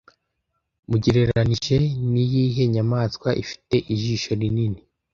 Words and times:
Mugereranije 0.89 1.75
niyihe 2.11 2.63
nyamaswa 2.73 3.29
ifite 3.43 3.75
ijisho 3.93 4.31
rinini 4.39 4.81